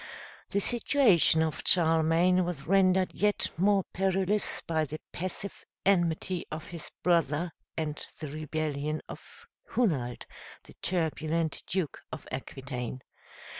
[0.49, 6.89] The situation of Charlemagne was rendered yet more perilous by the passive enmity of his
[7.03, 9.45] brother, and the rebellion of
[9.75, 10.25] Hunald,
[10.63, 13.03] the turbulent Duke of Aquitaine.